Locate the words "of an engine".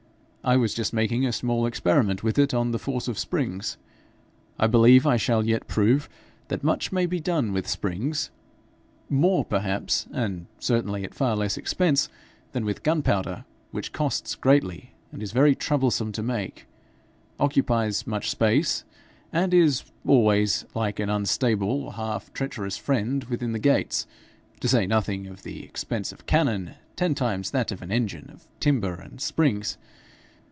27.71-28.27